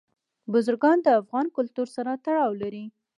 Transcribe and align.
بزګان 0.51 0.97
د 1.03 1.07
افغان 1.21 1.45
کلتور 1.57 1.87
سره 1.95 2.11
تړاو 2.25 2.51
لري. 2.61 2.85